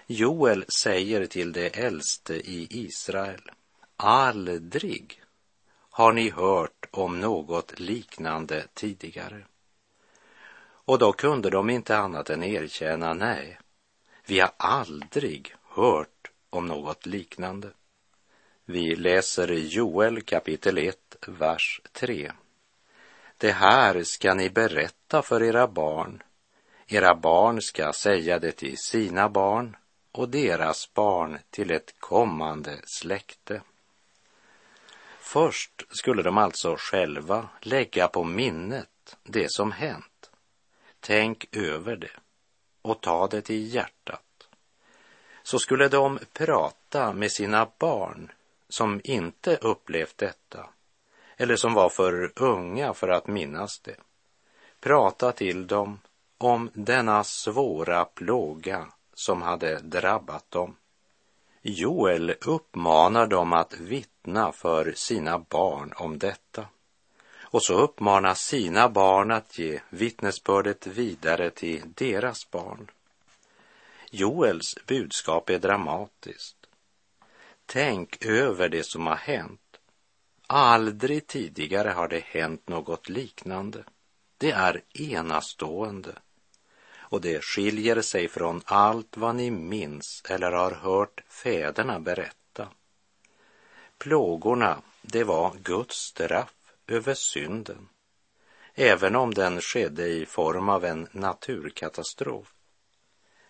Joel 0.07 0.65
säger 0.83 1.25
till 1.25 1.51
de 1.51 1.69
äldste 1.69 2.35
i 2.35 2.67
Israel, 2.69 3.51
aldrig 3.97 5.21
har 5.89 6.13
ni 6.13 6.29
hört 6.29 6.85
om 6.91 7.19
något 7.19 7.79
liknande 7.79 8.65
tidigare. 8.73 9.45
Och 10.85 10.99
då 10.99 11.13
kunde 11.13 11.49
de 11.49 11.69
inte 11.69 11.97
annat 11.97 12.29
än 12.29 12.43
erkänna, 12.43 13.13
nej, 13.13 13.59
vi 14.25 14.39
har 14.39 14.51
aldrig 14.57 15.55
hört 15.63 16.31
om 16.49 16.67
något 16.67 17.05
liknande. 17.05 17.69
Vi 18.65 18.95
läser 18.95 19.47
Joel 19.47 20.21
kapitel 20.21 20.77
1, 20.77 20.97
vers 21.27 21.81
3. 21.91 22.31
Det 23.37 23.51
här 23.51 24.03
ska 24.03 24.33
ni 24.33 24.49
berätta 24.49 25.21
för 25.21 25.43
era 25.43 25.67
barn. 25.67 26.23
Era 26.87 27.15
barn 27.15 27.61
ska 27.61 27.93
säga 27.93 28.39
det 28.39 28.51
till 28.51 28.77
sina 28.77 29.29
barn 29.29 29.77
och 30.11 30.29
deras 30.29 30.93
barn 30.93 31.39
till 31.49 31.71
ett 31.71 31.95
kommande 31.99 32.79
släkte. 32.83 33.61
Först 35.19 35.85
skulle 35.89 36.23
de 36.23 36.37
alltså 36.37 36.75
själva 36.77 37.49
lägga 37.61 38.07
på 38.07 38.23
minnet 38.23 39.17
det 39.23 39.51
som 39.51 39.71
hänt. 39.71 40.10
Tänk 41.03 41.55
över 41.55 41.95
det 41.95 42.19
och 42.81 43.01
ta 43.01 43.27
det 43.27 43.41
till 43.41 43.73
hjärtat 43.73 44.47
så 45.43 45.59
skulle 45.59 45.87
de 45.87 46.19
prata 46.33 47.13
med 47.13 47.31
sina 47.31 47.67
barn 47.77 48.31
som 48.69 49.01
inte 49.03 49.55
upplevt 49.55 50.17
detta 50.17 50.69
eller 51.37 51.55
som 51.55 51.73
var 51.73 51.89
för 51.89 52.31
unga 52.35 52.93
för 52.93 53.07
att 53.07 53.27
minnas 53.27 53.79
det, 53.79 53.95
prata 54.79 55.31
till 55.31 55.67
dem 55.67 55.99
om 56.37 56.69
denna 56.73 57.23
svåra 57.23 58.05
plåga 58.05 58.87
som 59.13 59.41
hade 59.41 59.79
drabbat 59.79 60.51
dem. 60.51 60.75
Joel 61.61 62.35
uppmanar 62.41 63.27
dem 63.27 63.53
att 63.53 63.73
vittna 63.73 64.51
för 64.51 64.93
sina 64.95 65.39
barn 65.39 65.93
om 65.95 66.17
detta. 66.17 66.65
Och 67.51 67.63
så 67.63 67.73
uppmanar 67.73 68.33
sina 68.33 68.89
barn 68.89 69.31
att 69.31 69.57
ge 69.59 69.79
vittnesbördet 69.89 70.87
vidare 70.87 71.49
till 71.49 71.83
deras 71.95 72.51
barn. 72.51 72.91
Joels 74.11 74.75
budskap 74.87 75.49
är 75.49 75.59
dramatiskt. 75.59 76.57
Tänk 77.65 78.25
över 78.25 78.69
det 78.69 78.83
som 78.83 79.07
har 79.07 79.15
hänt. 79.15 79.79
Aldrig 80.47 81.27
tidigare 81.27 81.89
har 81.89 82.07
det 82.07 82.23
hänt 82.25 82.69
något 82.69 83.09
liknande. 83.09 83.83
Det 84.37 84.51
är 84.51 84.81
enastående 84.93 86.15
och 87.11 87.21
det 87.21 87.43
skiljer 87.43 88.01
sig 88.01 88.27
från 88.27 88.61
allt 88.65 89.17
vad 89.17 89.35
ni 89.35 89.51
minns 89.51 90.23
eller 90.29 90.51
har 90.51 90.71
hört 90.71 91.23
fäderna 91.29 91.99
berätta. 91.99 92.67
Plågorna, 93.97 94.81
det 95.01 95.23
var 95.23 95.53
Guds 95.63 95.95
straff 95.95 96.60
över 96.91 97.13
synden, 97.13 97.89
även 98.75 99.15
om 99.15 99.33
den 99.33 99.61
skedde 99.61 100.07
i 100.07 100.25
form 100.25 100.69
av 100.69 100.85
en 100.85 101.07
naturkatastrof. 101.11 102.53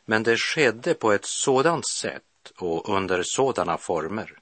Men 0.05 0.23
det 0.23 0.37
skedde 0.37 0.93
på 0.93 1.11
ett 1.11 1.25
sådant 1.25 1.87
sätt 1.87 2.23
och 2.57 2.89
under 2.89 3.23
sådana 3.23 3.77
former 3.77 4.37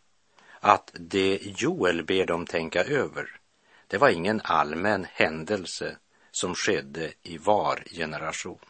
att 0.60 0.92
det 0.94 1.40
Joel 1.42 2.04
ber 2.04 2.26
dem 2.26 2.46
tänka 2.46 2.84
över, 2.84 3.40
det 3.88 3.98
var 3.98 4.10
ingen 4.10 4.42
allmän 4.44 5.08
händelse 5.12 5.98
som 6.32 6.56
skedde 6.56 7.12
i 7.24 7.38
var 7.38 7.84
generation. 7.92 8.66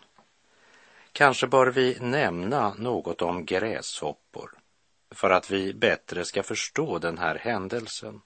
Kanske 1.11 1.47
bör 1.47 1.67
vi 1.67 1.97
nämna 1.99 2.73
något 2.73 3.21
om 3.21 3.45
gräshoppor 3.45 4.51
för 5.11 5.29
att 5.29 5.51
vi 5.51 5.73
bättre 5.73 6.25
ska 6.25 6.43
förstå 6.43 6.99
den 6.99 7.17
här 7.17 7.35
händelsen 7.35 8.21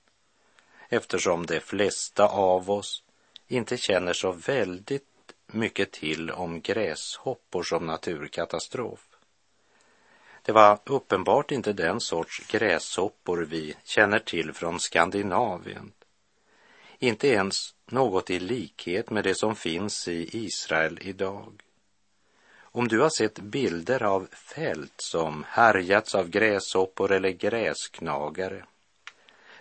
eftersom 0.95 1.45
de 1.45 1.59
flesta 1.59 2.27
av 2.27 2.71
oss 2.71 3.03
inte 3.47 3.77
känner 3.77 4.13
så 4.13 4.31
väldigt 4.31 5.03
mycket 5.47 5.91
till 5.91 6.31
om 6.31 6.61
gräshoppor 6.61 7.63
som 7.63 7.85
naturkatastrof. 7.85 9.07
Det 10.41 10.51
var 10.51 10.79
uppenbart 10.85 11.51
inte 11.51 11.73
den 11.73 11.99
sorts 11.99 12.47
gräshoppor 12.47 13.47
vi 13.49 13.75
känner 13.83 14.19
till 14.19 14.53
från 14.53 14.79
Skandinavien. 14.79 15.91
Inte 16.99 17.27
ens 17.27 17.75
något 17.85 18.29
i 18.29 18.39
likhet 18.39 19.09
med 19.09 19.23
det 19.23 19.35
som 19.35 19.55
finns 19.55 20.07
i 20.07 20.29
Israel 20.45 20.99
idag. 21.01 21.61
Om 22.59 22.87
du 22.87 22.99
har 22.99 23.09
sett 23.09 23.39
bilder 23.39 24.03
av 24.03 24.27
fält 24.31 24.93
som 24.97 25.45
härjats 25.47 26.15
av 26.15 26.29
gräshoppor 26.29 27.11
eller 27.11 27.29
gräsknagare 27.29 28.65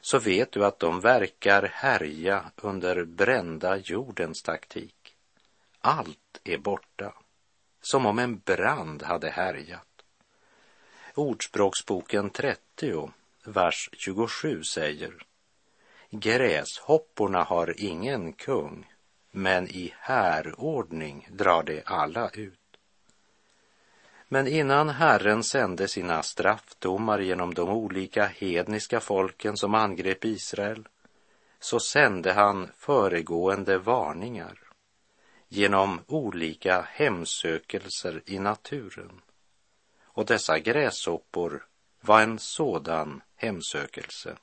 så 0.04 0.18
vet 0.18 0.52
du 0.52 0.64
att 0.64 0.78
de 0.78 1.00
verkar 1.00 1.62
härja 1.62 2.50
under 2.56 3.04
brända 3.04 3.76
jordens 3.76 4.42
taktik. 4.42 5.16
Allt 5.80 6.40
är 6.44 6.58
borta, 6.58 7.14
som 7.82 8.06
om 8.06 8.18
en 8.18 8.38
brand 8.38 9.02
hade 9.02 9.30
härjat. 9.30 10.04
Ordspråksboken 11.14 12.30
30, 12.30 13.10
vers 13.44 13.90
27 13.92 14.64
säger 14.64 15.12
Gräshopporna 16.10 17.42
har 17.42 17.80
ingen 17.80 18.32
kung, 18.32 18.92
men 19.30 19.68
i 19.68 19.94
härordning 19.98 21.28
drar 21.30 21.62
de 21.62 21.82
alla 21.86 22.30
ut. 22.30 22.61
Men 24.32 24.46
innan 24.46 24.88
Herren 24.88 25.44
sände 25.44 25.88
sina 25.88 26.22
straffdomar 26.22 27.18
genom 27.18 27.54
de 27.54 27.68
olika 27.68 28.26
hedniska 28.26 29.00
folken 29.00 29.56
som 29.56 29.74
angrep 29.74 30.24
Israel 30.24 30.88
så 31.60 31.80
sände 31.80 32.32
han 32.32 32.70
föregående 32.76 33.78
varningar 33.78 34.58
genom 35.48 36.00
olika 36.06 36.86
hemsökelser 36.90 38.22
i 38.26 38.38
naturen. 38.38 39.20
Och 40.02 40.26
dessa 40.26 40.58
gräshoppor 40.58 41.66
var 42.00 42.22
en 42.22 42.38
sådan 42.38 43.22
hemsökelse. 43.36 44.36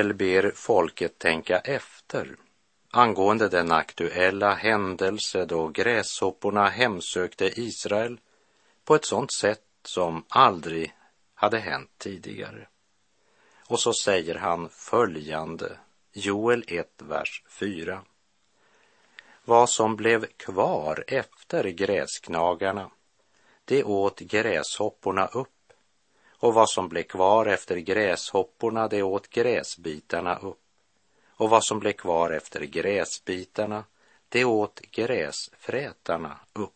Joel 0.00 0.14
ber 0.14 0.52
folket 0.54 1.18
tänka 1.18 1.58
efter 1.58 2.36
angående 2.90 3.48
den 3.48 3.72
aktuella 3.72 4.54
händelse 4.54 5.44
då 5.44 5.68
gräshopporna 5.68 6.68
hemsökte 6.68 7.60
Israel 7.60 8.20
på 8.84 8.94
ett 8.94 9.04
sådant 9.04 9.32
sätt 9.32 9.64
som 9.82 10.24
aldrig 10.28 10.94
hade 11.34 11.58
hänt 11.58 11.90
tidigare. 11.98 12.68
Och 13.66 13.80
så 13.80 13.92
säger 13.92 14.34
han 14.34 14.68
följande, 14.68 15.78
Joel 16.12 16.64
1, 16.68 16.88
vers 16.98 17.42
4. 17.48 18.02
Vad 19.44 19.70
som 19.70 19.96
blev 19.96 20.26
kvar 20.26 21.04
efter 21.06 21.64
gräsknagarna, 21.64 22.90
det 23.64 23.84
åt 23.84 24.20
gräshopporna 24.20 25.26
upp 25.26 25.59
och 26.40 26.54
vad 26.54 26.70
som 26.70 26.88
blev 26.88 27.02
kvar 27.02 27.46
efter 27.46 27.76
gräshopporna, 27.76 28.88
det 28.88 29.02
åt 29.02 29.30
gräsbitarna 29.30 30.36
upp. 30.36 30.58
Och 31.30 31.50
vad 31.50 31.64
som 31.64 31.78
blev 31.78 31.92
kvar 31.92 32.30
efter 32.30 32.60
gräsbitarna, 32.60 33.84
det 34.28 34.44
åt 34.44 34.80
gräsfrätarna 34.80 36.36
upp. 36.52 36.72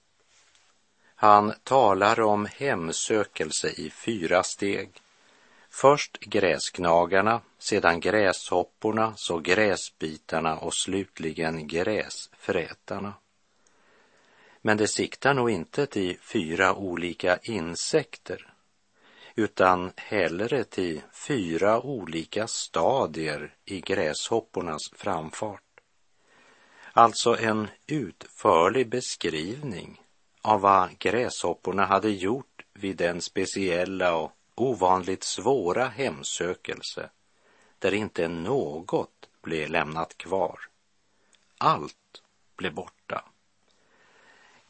Han 1.15 1.55
talar 1.63 2.21
om 2.21 2.47
hemsökelse 2.47 3.69
i 3.69 3.91
fyra 3.91 4.43
steg. 4.43 4.91
Först 5.71 6.21
gräsknagarna, 6.21 7.41
sedan 7.59 8.01
gräshopporna, 8.01 9.13
så 9.17 9.39
gräsbitarna 9.39 10.59
och 10.59 10.75
slutligen 10.75 11.69
gräsfrätarna. 11.69 13.15
Men 14.61 14.77
det 14.77 14.89
siktar 14.89 15.35
nog 15.35 15.51
inte 15.51 15.87
till 15.87 16.19
fyra 16.21 16.75
olika 16.75 17.39
insekter 17.43 18.54
utan 19.35 19.93
hellre 19.97 20.65
till 20.65 21.03
fyra 21.27 21.81
olika 21.81 22.47
stadier 22.47 23.55
i 23.65 23.81
gräshoppornas 23.81 24.91
framfart. 24.93 25.61
Alltså 26.93 27.37
en 27.39 27.69
utförlig 27.87 28.89
beskrivning 28.89 30.01
av 30.43 30.61
vad 30.61 30.99
gräshopporna 30.99 31.85
hade 31.85 32.11
gjort 32.11 32.65
vid 32.73 32.97
den 32.97 33.21
speciella 33.21 34.17
och 34.17 34.33
ovanligt 34.55 35.25
svåra 35.25 35.89
hemsökelse 35.89 37.11
där 37.79 37.95
inte 37.95 38.29
något 38.29 39.29
blev 39.43 39.71
lämnat 39.71 40.19
kvar. 40.19 40.61
Allt 41.59 42.23
blev 42.57 42.75
borta. 42.75 43.25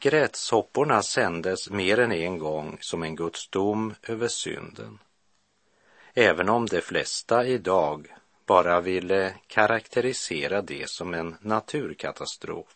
Gräshopporna 0.05 1.01
sändes 1.01 1.69
mer 1.69 1.99
än 1.99 2.11
en 2.11 2.37
gång 2.37 2.77
som 2.81 3.03
en 3.03 3.15
Guds 3.15 3.49
dom 3.49 3.93
över 4.07 4.27
synden. 4.27 4.99
Även 6.13 6.49
om 6.49 6.65
de 6.65 6.81
flesta 6.81 7.45
idag 7.45 8.15
bara 8.45 8.81
ville 8.81 9.35
karaktärisera 9.47 10.61
det 10.61 10.89
som 10.89 11.13
en 11.13 11.35
naturkatastrof. 11.41 12.75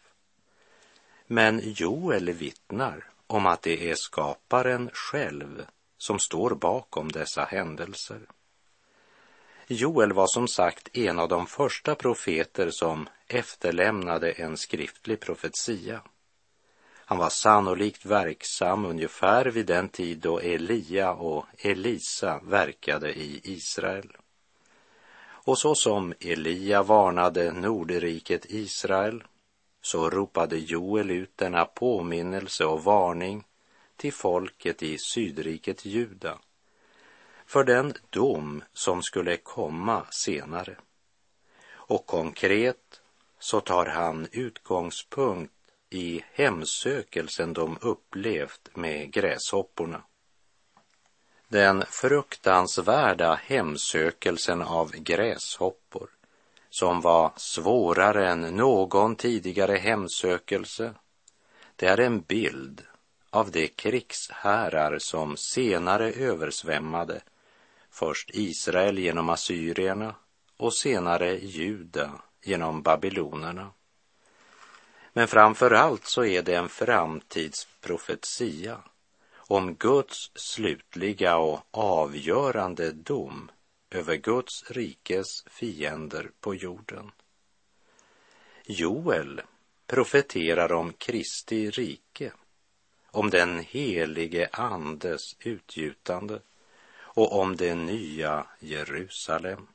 Men 1.27 1.61
Joel 1.63 2.31
vittnar 2.31 3.09
om 3.27 3.45
att 3.45 3.61
det 3.61 3.89
är 3.91 3.95
skaparen 3.95 4.89
själv 4.93 5.65
som 5.97 6.19
står 6.19 6.55
bakom 6.55 7.11
dessa 7.11 7.43
händelser. 7.43 8.21
Joel 9.67 10.13
var 10.13 10.27
som 10.27 10.47
sagt 10.47 10.97
en 10.97 11.19
av 11.19 11.29
de 11.29 11.47
första 11.47 11.95
profeter 11.95 12.69
som 12.71 13.09
efterlämnade 13.27 14.31
en 14.31 14.57
skriftlig 14.57 15.19
profetia. 15.19 16.01
Han 17.09 17.17
var 17.17 17.29
sannolikt 17.29 18.05
verksam 18.05 18.85
ungefär 18.85 19.45
vid 19.45 19.65
den 19.65 19.89
tid 19.89 20.17
då 20.17 20.39
Elia 20.39 21.13
och 21.13 21.45
Elisa 21.57 22.39
verkade 22.43 23.13
i 23.13 23.41
Israel. 23.43 24.17
Och 25.21 25.57
så 25.57 25.75
som 25.75 26.13
Elia 26.19 26.83
varnade 26.83 27.51
Nordriket 27.51 28.45
Israel 28.45 29.23
så 29.81 30.09
ropade 30.09 30.57
Joel 30.57 31.11
ut 31.11 31.37
denna 31.37 31.65
påminnelse 31.65 32.65
och 32.65 32.83
varning 32.83 33.43
till 33.95 34.13
folket 34.13 34.83
i 34.83 34.97
Sydriket 34.97 35.85
Juda 35.85 36.39
för 37.45 37.63
den 37.63 37.93
dom 38.09 38.63
som 38.73 39.03
skulle 39.03 39.37
komma 39.37 40.05
senare. 40.11 40.77
Och 41.71 42.05
konkret 42.05 43.01
så 43.39 43.59
tar 43.59 43.85
han 43.85 44.27
utgångspunkt 44.31 45.53
i 45.89 46.23
hemsökelsen 46.33 47.53
de 47.53 47.77
upplevt 47.81 48.69
med 48.75 49.13
gräshopporna. 49.13 50.03
Den 51.47 51.83
fruktansvärda 51.89 53.35
hemsökelsen 53.35 54.61
av 54.61 54.91
gräshoppor 54.91 56.09
som 56.69 57.01
var 57.01 57.31
svårare 57.35 58.29
än 58.29 58.41
någon 58.41 59.15
tidigare 59.15 59.77
hemsökelse. 59.77 60.93
Det 61.75 61.85
är 61.85 61.99
en 61.99 62.21
bild 62.21 62.81
av 63.29 63.51
de 63.51 63.67
krigshärar 63.67 64.99
som 64.99 65.37
senare 65.37 66.11
översvämmade 66.11 67.21
först 67.89 68.29
Israel 68.33 68.99
genom 68.99 69.29
assyrierna 69.29 70.15
och 70.57 70.73
senare 70.73 71.39
Juda 71.39 72.11
genom 72.43 72.81
babylonerna. 72.81 73.71
Men 75.13 75.27
framför 75.27 75.71
allt 75.71 76.05
så 76.05 76.25
är 76.25 76.41
det 76.41 76.55
en 76.55 76.69
framtidsprofetia 76.69 78.83
om 79.35 79.75
Guds 79.75 80.31
slutliga 80.35 81.37
och 81.37 81.67
avgörande 81.71 82.91
dom 82.91 83.51
över 83.89 84.15
Guds 84.15 84.71
rikes 84.71 85.43
fiender 85.45 86.31
på 86.39 86.55
jorden. 86.55 87.11
Joel 88.65 89.41
profeterar 89.87 90.71
om 90.71 90.93
Kristi 90.93 91.69
rike, 91.69 92.31
om 93.11 93.29
den 93.29 93.59
helige 93.59 94.49
Andes 94.51 95.35
utgjutande 95.39 96.39
och 96.97 97.39
om 97.39 97.55
det 97.55 97.75
nya 97.75 98.45
Jerusalem. 98.59 99.67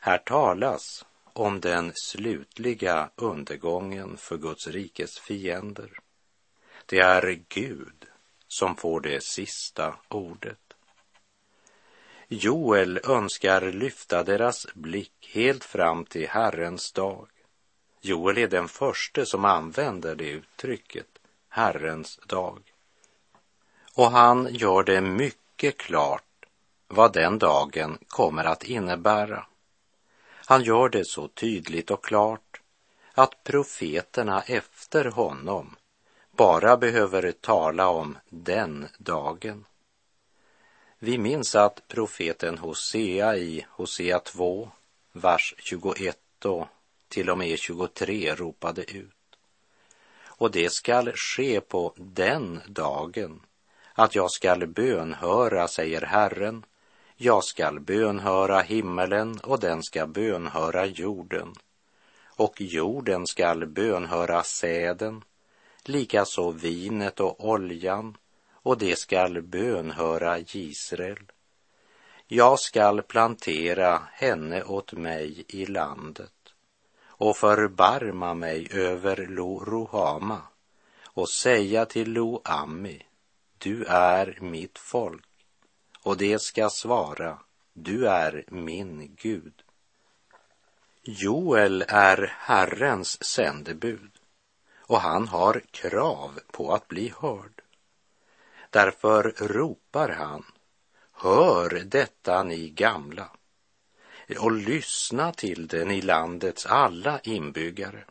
Här 0.00 0.18
talas 0.18 1.04
om 1.38 1.60
den 1.60 1.92
slutliga 1.94 3.10
undergången 3.16 4.16
för 4.16 4.36
Guds 4.36 4.66
rikes 4.66 5.18
fiender. 5.18 5.98
Det 6.86 6.98
är 6.98 7.40
Gud 7.48 8.04
som 8.48 8.76
får 8.76 9.00
det 9.00 9.22
sista 9.22 9.96
ordet. 10.08 10.58
Joel 12.28 13.00
önskar 13.04 13.72
lyfta 13.72 14.22
deras 14.24 14.66
blick 14.74 15.30
helt 15.34 15.64
fram 15.64 16.04
till 16.04 16.28
Herrens 16.28 16.92
dag. 16.92 17.28
Joel 18.00 18.38
är 18.38 18.48
den 18.48 18.68
första 18.68 19.26
som 19.26 19.44
använder 19.44 20.14
det 20.14 20.30
uttrycket, 20.30 21.18
Herrens 21.48 22.20
dag. 22.26 22.72
Och 23.94 24.10
han 24.10 24.48
gör 24.50 24.82
det 24.82 25.00
mycket 25.00 25.78
klart 25.78 26.46
vad 26.88 27.12
den 27.12 27.38
dagen 27.38 27.98
kommer 28.08 28.44
att 28.44 28.64
innebära. 28.64 29.46
Han 30.48 30.62
gör 30.62 30.88
det 30.88 31.04
så 31.04 31.28
tydligt 31.28 31.90
och 31.90 32.04
klart 32.04 32.60
att 33.12 33.44
profeterna 33.44 34.42
efter 34.42 35.04
honom 35.04 35.76
bara 36.30 36.76
behöver 36.76 37.32
tala 37.32 37.88
om 37.88 38.18
den 38.28 38.88
dagen. 38.98 39.64
Vi 40.98 41.18
minns 41.18 41.54
att 41.54 41.88
profeten 41.88 42.58
Hosea 42.58 43.36
i 43.36 43.66
Hosea 43.70 44.18
2, 44.18 44.70
vers 45.12 45.54
21 45.58 46.44
och 46.44 46.66
till 47.08 47.30
och 47.30 47.38
med 47.38 47.58
23 47.58 48.34
ropade 48.34 48.92
ut. 48.92 49.38
Och 50.24 50.50
det 50.50 50.72
skall 50.72 51.12
ske 51.12 51.60
på 51.60 51.92
den 51.96 52.60
dagen 52.66 53.40
att 53.92 54.14
jag 54.14 54.30
skall 54.30 54.66
bönhöra, 54.66 55.68
säger 55.68 56.02
Herren. 56.02 56.64
Jag 57.20 57.44
skall 57.44 57.80
bönhöra 57.80 58.60
himmelen 58.60 59.38
och 59.42 59.60
den 59.60 59.82
skall 59.82 60.08
bönhöra 60.08 60.86
jorden. 60.86 61.54
Och 62.26 62.60
jorden 62.60 63.26
skall 63.26 63.66
bönhöra 63.66 64.42
säden, 64.42 65.24
likaså 65.84 66.50
vinet 66.50 67.20
och 67.20 67.48
oljan 67.48 68.16
och 68.52 68.78
det 68.78 68.98
skall 68.98 69.42
bönhöra 69.42 70.38
Israel. 70.38 71.32
Jag 72.26 72.60
skall 72.60 73.02
plantera 73.02 74.02
henne 74.12 74.62
åt 74.62 74.92
mig 74.92 75.44
i 75.48 75.66
landet 75.66 76.54
och 77.06 77.36
förbarma 77.36 78.34
mig 78.34 78.68
över 78.72 79.26
Lo 79.26 79.64
Rohama 79.64 80.40
och 81.04 81.30
säga 81.30 81.86
till 81.86 82.12
Lo 82.12 82.40
Ami, 82.44 83.02
du 83.58 83.84
är 83.84 84.38
mitt 84.40 84.78
folk, 84.78 85.27
och 86.02 86.16
det 86.16 86.42
ska 86.42 86.70
svara, 86.70 87.38
du 87.72 88.08
är 88.08 88.44
min 88.48 89.16
Gud. 89.16 89.62
Joel 91.02 91.84
är 91.88 92.34
Herrens 92.38 93.24
sändebud 93.24 94.10
och 94.78 95.00
han 95.00 95.28
har 95.28 95.62
krav 95.70 96.40
på 96.52 96.74
att 96.74 96.88
bli 96.88 97.12
hörd. 97.20 97.62
Därför 98.70 99.22
ropar 99.38 100.08
han, 100.08 100.44
hör 101.12 101.82
detta 101.84 102.42
ni 102.42 102.68
gamla 102.68 103.30
och 104.38 104.52
lyssna 104.52 105.32
till 105.32 105.66
den 105.66 105.90
i 105.90 106.02
landets 106.02 106.66
alla 106.66 107.20
inbyggare. 107.20 108.04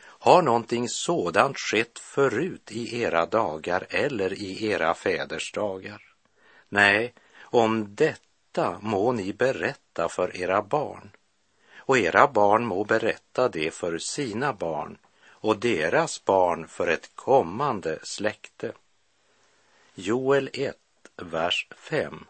Har 0.00 0.42
någonting 0.42 0.88
sådant 0.88 1.58
skett 1.58 1.98
förut 1.98 2.72
i 2.72 3.00
era 3.02 3.26
dagar 3.26 3.86
eller 3.90 4.32
i 4.32 4.66
era 4.66 4.94
fäders 4.94 5.52
dagar? 5.52 6.07
Nej, 6.68 7.14
om 7.40 7.94
detta 7.94 8.78
må 8.80 9.12
ni 9.12 9.32
berätta 9.32 10.08
för 10.08 10.36
era 10.36 10.62
barn 10.62 11.10
och 11.88 11.98
era 11.98 12.26
barn 12.26 12.66
må 12.66 12.84
berätta 12.84 13.48
det 13.48 13.74
för 13.74 13.98
sina 13.98 14.52
barn 14.52 14.98
och 15.28 15.58
deras 15.58 16.24
barn 16.24 16.68
för 16.68 16.86
ett 16.86 17.10
kommande 17.14 17.98
släkte. 18.02 18.72
Joel 19.94 20.50
1, 20.52 20.76
vers 21.16 21.68
5. 21.76 22.24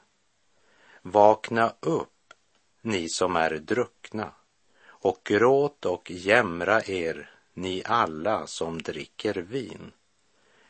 Vakna 1.03 1.73
upp, 1.81 2.33
ni 2.81 3.09
som 3.09 3.37
är 3.37 3.51
druckna, 3.51 4.31
och 4.87 5.21
gråt 5.25 5.85
och 5.85 6.11
jämra 6.11 6.83
er, 6.85 7.31
ni 7.55 7.83
alla 7.85 8.47
som 8.47 8.83
dricker 8.83 9.35
vin, 9.35 9.93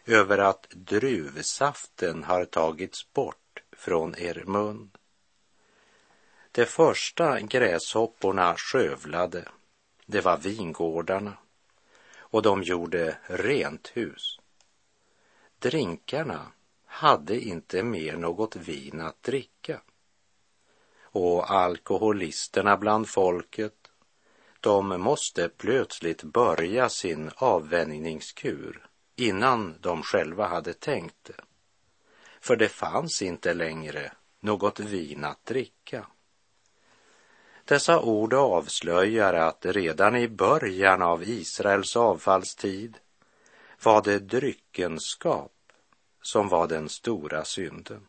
över 0.06 0.38
att 0.38 0.66
druvsaften 0.70 2.24
har 2.24 2.44
tagits 2.44 3.12
bort 3.12 3.36
från 3.78 4.18
er 4.18 4.44
mun. 4.46 4.90
De 6.52 6.66
första 6.66 7.40
gräshopporna 7.40 8.54
skövlade, 8.56 9.48
det 10.06 10.20
var 10.20 10.36
vingårdarna, 10.36 11.36
och 12.18 12.42
de 12.42 12.62
gjorde 12.62 13.18
rent 13.26 13.88
hus. 13.88 14.40
Drinkarna 15.58 16.52
hade 16.86 17.40
inte 17.40 17.82
mer 17.82 18.16
något 18.16 18.56
vin 18.56 19.00
att 19.00 19.22
dricka. 19.22 19.80
Och 21.00 21.50
alkoholisterna 21.50 22.76
bland 22.76 23.08
folket, 23.08 23.90
de 24.60 25.00
måste 25.00 25.48
plötsligt 25.48 26.22
börja 26.22 26.88
sin 26.88 27.30
avvänjningskur 27.36 28.88
innan 29.16 29.74
de 29.80 30.02
själva 30.02 30.46
hade 30.46 30.74
tänkt 30.74 31.24
det. 31.24 31.47
För 32.48 32.56
det 32.56 32.68
fanns 32.68 33.22
inte 33.22 33.54
längre 33.54 34.12
något 34.40 34.80
vin 34.80 35.24
att 35.24 35.44
dricka. 35.44 36.06
Dessa 37.64 38.00
ord 38.00 38.34
avslöjar 38.34 39.34
att 39.34 39.66
redan 39.66 40.16
i 40.16 40.28
början 40.28 41.02
av 41.02 41.22
Israels 41.22 41.96
avfallstid 41.96 42.98
var 43.82 44.02
det 44.02 44.18
dryckenskap 44.18 45.52
som 46.22 46.48
var 46.48 46.66
den 46.66 46.88
stora 46.88 47.44
synden. 47.44 48.06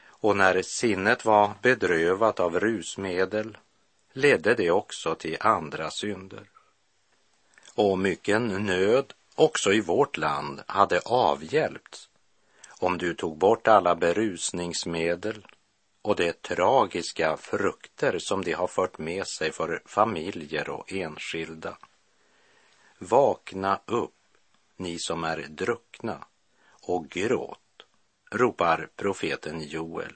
Och 0.00 0.36
när 0.36 0.62
sinnet 0.62 1.24
var 1.24 1.50
bedrövat 1.62 2.40
av 2.40 2.60
rusmedel 2.60 3.58
ledde 4.12 4.54
det 4.54 4.70
också 4.70 5.14
till 5.14 5.36
andra 5.40 5.90
synder. 5.90 6.50
Och 7.74 7.98
mycken 7.98 8.66
nöd, 8.66 9.14
också 9.34 9.72
i 9.72 9.80
vårt 9.80 10.16
land, 10.16 10.62
hade 10.66 11.00
avhjälpts 11.00 12.08
om 12.80 12.98
du 12.98 13.14
tog 13.14 13.38
bort 13.38 13.68
alla 13.68 13.94
berusningsmedel 13.94 15.46
och 16.02 16.16
de 16.16 16.32
tragiska 16.32 17.36
frukter 17.36 18.18
som 18.18 18.44
de 18.44 18.52
har 18.52 18.66
fört 18.66 18.98
med 18.98 19.26
sig 19.26 19.52
för 19.52 19.82
familjer 19.86 20.70
och 20.70 20.92
enskilda. 20.92 21.78
Vakna 22.98 23.80
upp, 23.86 24.14
ni 24.76 24.98
som 24.98 25.24
är 25.24 25.46
druckna, 25.48 26.24
och 26.82 27.08
gråt, 27.08 27.86
ropar 28.30 28.88
profeten 28.96 29.60
Joel. 29.60 30.12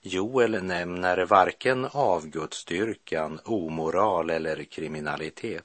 Joel 0.00 0.64
nämner 0.64 1.24
varken 1.26 1.84
avgudsdyrkan, 1.92 3.40
omoral 3.44 4.30
eller 4.30 4.64
kriminalitet. 4.64 5.64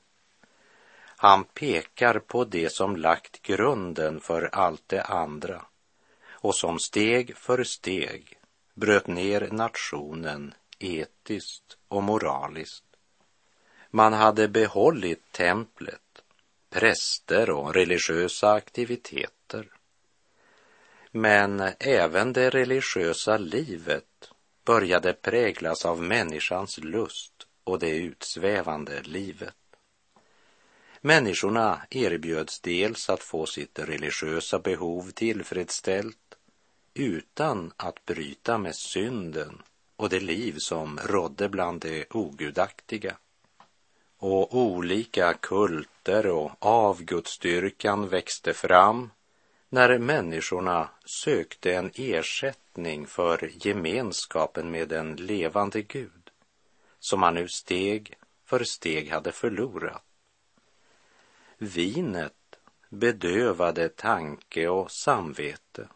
Han 1.21 1.43
pekar 1.43 2.19
på 2.19 2.45
det 2.45 2.73
som 2.73 2.95
lagt 2.95 3.41
grunden 3.41 4.19
för 4.19 4.49
allt 4.55 4.83
det 4.87 5.03
andra 5.03 5.65
och 6.29 6.55
som 6.55 6.79
steg 6.79 7.37
för 7.37 7.63
steg 7.63 8.39
bröt 8.73 9.07
ner 9.07 9.49
nationen 9.51 10.53
etiskt 10.77 11.77
och 11.87 12.03
moraliskt. 12.03 12.83
Man 13.89 14.13
hade 14.13 14.47
behållit 14.47 15.31
templet, 15.31 16.21
präster 16.69 17.49
och 17.49 17.73
religiösa 17.73 18.51
aktiviteter. 18.51 19.67
Men 21.11 21.71
även 21.79 22.33
det 22.33 22.49
religiösa 22.49 23.37
livet 23.37 24.31
började 24.65 25.13
präglas 25.13 25.85
av 25.85 26.01
människans 26.01 26.77
lust 26.77 27.47
och 27.63 27.79
det 27.79 27.97
utsvävande 27.97 29.01
livet. 29.01 29.55
Människorna 31.01 31.81
erbjöds 31.89 32.59
dels 32.59 33.09
att 33.09 33.23
få 33.23 33.45
sitt 33.45 33.79
religiösa 33.79 34.59
behov 34.59 35.11
tillfredsställt 35.11 36.35
utan 36.93 37.73
att 37.77 38.05
bryta 38.05 38.57
med 38.57 38.75
synden 38.75 39.61
och 39.95 40.09
det 40.09 40.19
liv 40.19 40.55
som 40.57 40.99
rådde 41.03 41.49
bland 41.49 41.81
de 41.81 42.05
ogudaktiga. 42.09 43.17
Och 44.17 44.57
olika 44.57 45.33
kulter 45.33 46.27
och 46.27 46.51
avgudsdyrkan 46.59 48.07
växte 48.07 48.53
fram 48.53 49.11
när 49.69 49.97
människorna 49.97 50.89
sökte 51.05 51.73
en 51.73 51.91
ersättning 51.95 53.07
för 53.07 53.51
gemenskapen 53.65 54.71
med 54.71 54.91
en 54.91 55.15
levande 55.15 55.81
Gud 55.81 56.29
som 56.99 57.19
man 57.19 57.33
nu 57.33 57.47
steg 57.47 58.17
för 58.45 58.63
steg 58.63 59.11
hade 59.11 59.31
förlorat. 59.31 60.08
Vinet 61.61 62.59
bedövade 62.89 63.89
tanke 63.89 64.67
och 64.67 64.91
samvete. 64.91 65.87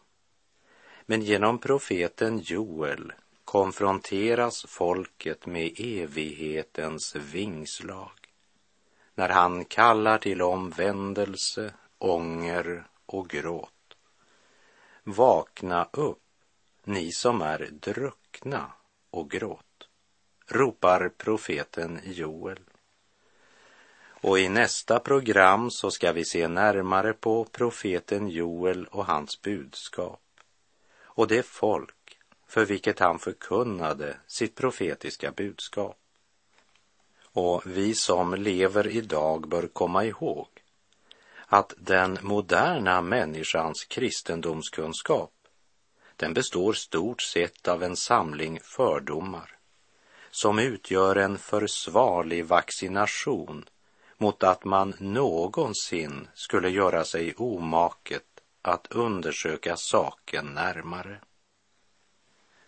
Men 1.06 1.22
genom 1.22 1.58
profeten 1.58 2.38
Joel 2.38 3.12
konfronteras 3.44 4.66
folket 4.68 5.46
med 5.46 5.72
evighetens 5.78 7.16
vingslag 7.16 8.10
när 9.14 9.28
han 9.28 9.64
kallar 9.64 10.18
till 10.18 10.42
omvändelse, 10.42 11.74
ånger 11.98 12.86
och 13.06 13.28
gråt. 13.28 13.96
Vakna 15.02 15.88
upp, 15.92 16.22
ni 16.84 17.12
som 17.12 17.42
är 17.42 17.68
druckna 17.72 18.72
och 19.10 19.30
gråt, 19.30 19.88
ropar 20.46 21.08
profeten 21.08 22.00
Joel. 22.04 22.60
Och 24.26 24.38
i 24.38 24.48
nästa 24.48 24.98
program 24.98 25.70
så 25.70 25.90
ska 25.90 26.12
vi 26.12 26.24
se 26.24 26.48
närmare 26.48 27.12
på 27.12 27.44
profeten 27.44 28.28
Joel 28.28 28.86
och 28.86 29.06
hans 29.06 29.42
budskap 29.42 30.20
och 31.02 31.28
det 31.28 31.46
folk 31.46 32.18
för 32.48 32.64
vilket 32.64 32.98
han 32.98 33.18
förkunnade 33.18 34.16
sitt 34.26 34.54
profetiska 34.54 35.30
budskap. 35.32 35.98
Och 37.22 37.62
vi 37.66 37.94
som 37.94 38.34
lever 38.34 38.86
idag 38.86 39.48
bör 39.48 39.66
komma 39.66 40.04
ihåg 40.04 40.48
att 41.46 41.74
den 41.76 42.18
moderna 42.22 43.00
människans 43.00 43.84
kristendomskunskap 43.84 45.32
den 46.16 46.34
består 46.34 46.72
stort 46.72 47.22
sett 47.22 47.68
av 47.68 47.82
en 47.82 47.96
samling 47.96 48.60
fördomar 48.62 49.58
som 50.30 50.58
utgör 50.58 51.16
en 51.16 51.38
försvarlig 51.38 52.46
vaccination 52.46 53.64
mot 54.18 54.42
att 54.42 54.64
man 54.64 54.94
någonsin 54.98 56.28
skulle 56.34 56.68
göra 56.68 57.04
sig 57.04 57.34
omaket 57.34 58.24
att 58.62 58.86
undersöka 58.86 59.76
saken 59.76 60.46
närmare. 60.46 61.20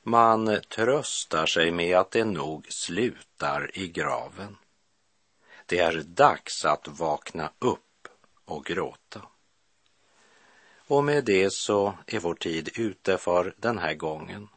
Man 0.03 0.61
tröstar 0.69 1.47
sig 1.47 1.71
med 1.71 1.97
att 1.97 2.11
det 2.11 2.25
nog 2.25 2.67
slutar 2.73 3.79
i 3.79 3.89
graven. 3.89 4.57
Det 5.67 5.79
är 5.79 6.03
dags 6.03 6.65
att 6.65 6.89
vakna 6.89 7.53
upp 7.59 8.09
och 8.45 8.65
gråta. 8.65 9.23
Och 10.89 11.05
med 11.05 11.25
det 11.25 11.53
så 11.53 11.95
är 12.07 12.21
vår 12.21 12.35
tid 12.35 12.69
ute 12.75 13.19
för 13.19 13.55
den 13.57 13.79
här 13.79 13.95
gången. 13.95 14.49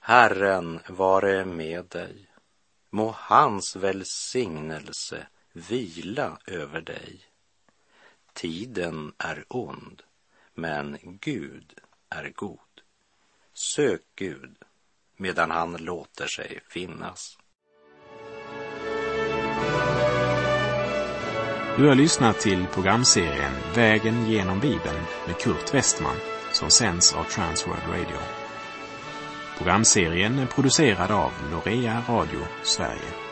Herren 0.00 0.80
vare 0.88 1.44
med 1.44 1.84
dig. 1.84 2.26
Må 2.90 3.14
hans 3.18 3.76
välsignelse 3.76 5.26
vila 5.52 6.38
över 6.46 6.80
dig. 6.80 7.20
Tiden 8.32 9.12
är 9.18 9.44
ond, 9.48 10.02
men 10.54 10.98
Gud 11.02 11.74
är 12.08 12.32
god. 12.34 12.58
Sök 13.54 14.02
Gud 14.14 14.56
medan 15.16 15.50
han 15.50 15.72
låter 15.72 16.26
sig 16.26 16.60
finnas. 16.68 17.38
Du 21.76 21.88
har 21.88 21.94
lyssnat 21.94 22.40
till 22.40 22.66
programserien 22.66 23.52
Vägen 23.74 24.30
genom 24.30 24.60
Bibeln 24.60 25.04
med 25.26 25.38
Kurt 25.38 25.74
Westman 25.74 26.16
som 26.52 26.70
sänds 26.70 27.14
av 27.14 27.24
Transworld 27.24 27.82
Radio. 27.88 28.18
Programserien 29.56 30.38
är 30.38 30.46
producerad 30.46 31.10
av 31.10 31.32
Norea 31.50 32.02
Radio 32.08 32.40
Sverige. 32.62 33.31